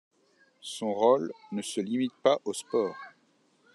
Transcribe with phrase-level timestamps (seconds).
[0.61, 2.95] Son rôle ne se limite pas au sport.